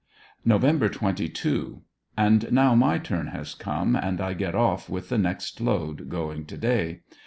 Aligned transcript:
Nov. 0.43 0.63
23.— 0.63 1.75
And 2.17 2.51
now 2.51 2.73
my 2.73 2.97
turn 2.97 3.27
has 3.27 3.53
come, 3.53 3.95
and 3.95 4.19
I 4.19 4.33
get 4.33 4.55
off 4.55 4.89
with 4.89 5.09
the 5.09 5.19
next 5.19 5.61
load 5.61 6.09
going 6.09 6.47
to 6.47 6.57
day. 6.57 7.01